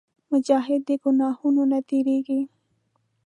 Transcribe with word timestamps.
مجاهد 0.31 0.81
د 0.89 0.89
ګناهونو 1.03 1.61
نه 1.71 1.79
تېرېږي. 1.89 2.41